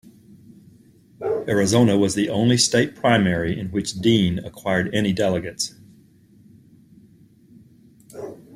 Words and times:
Arizona 1.47 1.95
was 1.95 2.15
the 2.15 2.27
only 2.27 2.57
state 2.57 2.95
primary 2.95 3.55
in 3.59 3.67
which 3.69 3.99
Dean 4.01 4.39
acquired 4.39 4.89
any 4.95 5.13
delegates. 5.13 5.75